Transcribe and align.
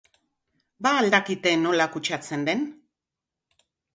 Ba 0.85 0.93
al 1.01 1.11
dakite 1.15 1.51
nola 1.65 1.87
kutsatzen 1.97 2.47
den? 2.49 2.65